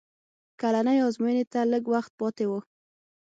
کلنۍ 0.61 0.97
ازموینې 1.07 1.45
ته 1.53 1.59
لږ 1.71 1.83
وخت 1.93 2.11
پاتې 2.19 2.45
و 2.49 2.51